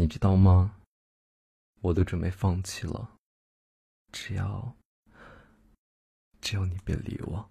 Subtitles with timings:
[0.00, 0.76] 你知道吗？
[1.82, 3.10] 我都准备放弃了
[4.12, 4.74] 只要
[6.40, 7.46] 只要你别理我。